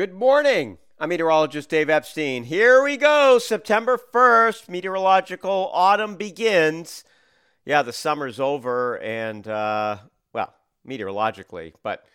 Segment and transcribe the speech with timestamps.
[0.00, 0.78] Good morning.
[0.98, 2.44] I'm meteorologist Dave Epstein.
[2.44, 3.38] Here we go.
[3.38, 7.04] September 1st, meteorological autumn begins.
[7.66, 9.98] Yeah, the summer's over, and, uh,
[10.32, 10.54] well,
[10.86, 12.06] meteorologically, but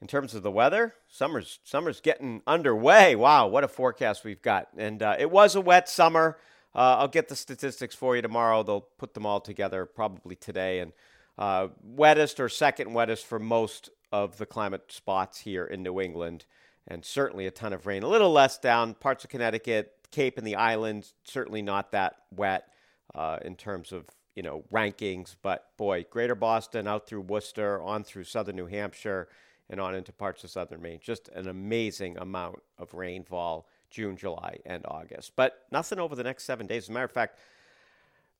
[0.00, 3.14] in terms of the weather, summer's, summer's getting underway.
[3.14, 4.70] Wow, what a forecast we've got.
[4.76, 6.38] And uh, it was a wet summer.
[6.74, 8.64] Uh, I'll get the statistics for you tomorrow.
[8.64, 10.80] They'll put them all together probably today.
[10.80, 10.92] And
[11.38, 16.46] uh, wettest or second wettest for most of the climate spots here in New England
[16.88, 18.02] and certainly a ton of rain.
[18.02, 22.68] A little less down parts of Connecticut, Cape and the islands, certainly not that wet
[23.14, 25.36] uh, in terms of you know rankings.
[25.42, 29.28] But boy, Greater Boston out through Worcester, on through southern New Hampshire,
[29.70, 31.00] and on into parts of southern Maine.
[31.02, 35.32] Just an amazing amount of rainfall June, July, and August.
[35.36, 36.84] But nothing over the next seven days.
[36.84, 37.38] As a matter of fact.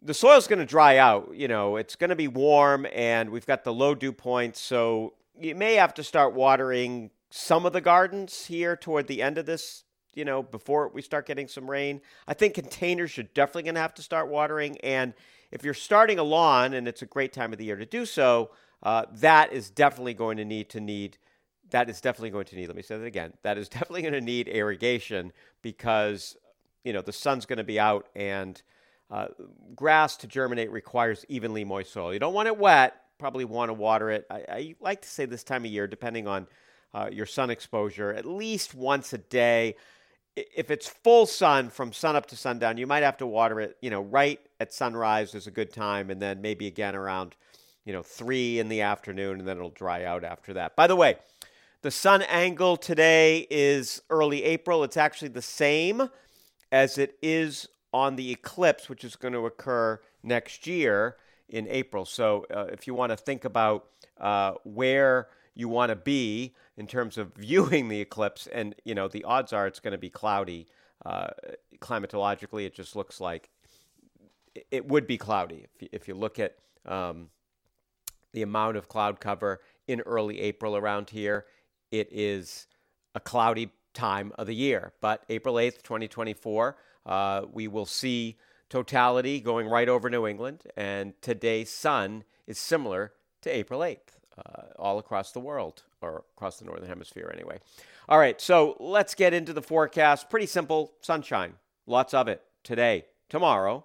[0.04, 1.30] The soil's going to dry out.
[1.32, 5.14] You know, it's going to be warm, and we've got the low dew points, so
[5.40, 9.46] you may have to start watering some of the gardens here toward the end of
[9.46, 12.02] this, you know, before we start getting some rain.
[12.28, 14.76] I think containers are definitely going to have to start watering.
[14.80, 15.14] And
[15.50, 18.04] if you're starting a lawn, and it's a great time of the year to do
[18.04, 18.50] so,
[18.82, 21.16] uh, that is definitely going to need to need.
[21.70, 22.66] That is definitely going to need.
[22.66, 23.32] Let me say that again.
[23.42, 26.36] That is definitely going to need irrigation because
[26.84, 28.60] you know the sun's going to be out and
[29.10, 29.28] uh,
[29.74, 32.12] grass to germinate requires evenly moist soil.
[32.12, 32.96] You don't want it wet.
[33.18, 34.26] Probably want to water it.
[34.30, 36.46] I, I like to say this time of year, depending on
[36.94, 39.76] uh, your sun exposure at least once a day.
[40.36, 43.76] If it's full sun from sun up to sundown, you might have to water it,
[43.82, 47.36] you know, right at sunrise is a good time, and then maybe again around,
[47.84, 50.74] you know, three in the afternoon, and then it'll dry out after that.
[50.76, 51.16] By the way,
[51.82, 54.84] the sun angle today is early April.
[54.84, 56.08] It's actually the same
[56.70, 61.16] as it is on the eclipse, which is going to occur next year
[61.48, 62.04] in April.
[62.04, 63.86] So uh, if you want to think about
[64.18, 68.46] uh, where you want to be in terms of viewing the eclipse.
[68.46, 70.66] And, you know, the odds are it's going to be cloudy.
[71.04, 71.28] Uh,
[71.78, 73.50] climatologically, it just looks like
[74.70, 75.66] it would be cloudy.
[75.74, 77.28] If you, if you look at um,
[78.32, 81.46] the amount of cloud cover in early April around here,
[81.90, 82.66] it is
[83.14, 84.92] a cloudy time of the year.
[85.00, 88.38] But April 8th, 2024, uh, we will see
[88.70, 90.62] totality going right over New England.
[90.76, 93.12] And today's sun is similar
[93.42, 97.58] to April 8th uh, all across the world, or across the northern hemisphere anyway.
[98.08, 100.30] All right, so let's get into the forecast.
[100.30, 101.54] Pretty simple sunshine,
[101.86, 103.84] lots of it today, tomorrow,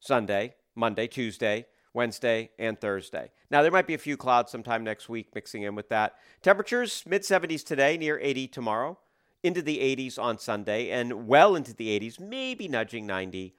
[0.00, 3.30] Sunday, Monday, Tuesday, Wednesday, and Thursday.
[3.50, 6.14] Now, there might be a few clouds sometime next week mixing in with that.
[6.42, 8.98] Temperatures mid 70s today, near 80 tomorrow,
[9.42, 13.54] into the 80s on Sunday, and well into the 80s, maybe nudging 90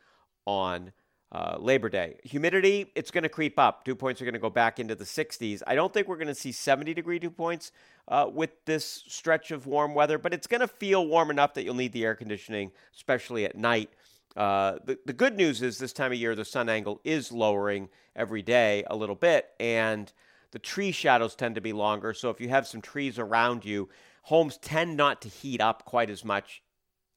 [0.45, 0.91] on
[1.33, 2.17] uh, Labor Day.
[2.23, 3.83] Humidity, it's going to creep up.
[3.83, 5.63] Dew points are going to go back into the 60s.
[5.66, 7.71] I don't think we're going to see 70 degree dew points
[8.07, 11.63] uh, with this stretch of warm weather, but it's going to feel warm enough that
[11.63, 13.89] you'll need the air conditioning, especially at night.
[14.38, 17.89] Uh, the, the good news is this time of year, the sun angle is lowering
[18.15, 20.11] every day a little bit, and
[20.51, 22.13] the tree shadows tend to be longer.
[22.13, 23.89] So if you have some trees around you,
[24.23, 26.62] homes tend not to heat up quite as much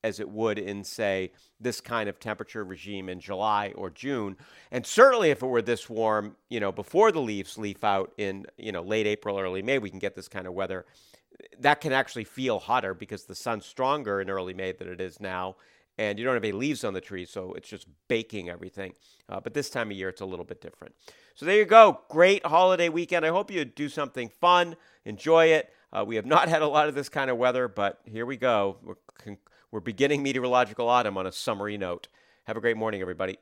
[0.06, 4.36] as it would in, say, this kind of temperature regime in July or June.
[4.70, 8.46] And certainly if it were this warm, you know, before the leaves leaf out in,
[8.56, 10.86] you know, late April, early May, we can get this kind of weather.
[11.58, 15.20] That can actually feel hotter because the sun's stronger in early May than it is
[15.20, 15.56] now.
[15.98, 18.92] And you don't have any leaves on the trees, so it's just baking everything.
[19.30, 20.94] Uh, but this time of year, it's a little bit different.
[21.34, 22.00] So there you go.
[22.10, 23.24] Great holiday weekend.
[23.24, 25.72] I hope you do something fun, enjoy it.
[25.96, 28.36] Uh, we have not had a lot of this kind of weather, but here we
[28.36, 28.76] go.
[28.82, 29.36] We're
[29.70, 32.08] we're beginning meteorological autumn on a summery note.
[32.44, 33.38] Have a great morning, everybody.